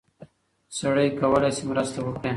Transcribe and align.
سړی 0.77 1.07
کولی 1.19 1.51
شي 1.55 1.63
مرسته 1.71 1.99
وکړي. 2.03 2.29